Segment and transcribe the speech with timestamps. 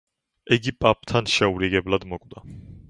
[0.55, 2.45] იგი პაპთან შეურიგებლად მოკვდა.